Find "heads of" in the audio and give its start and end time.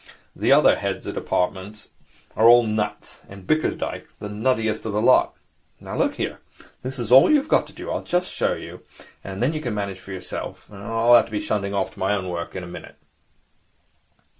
0.77-1.13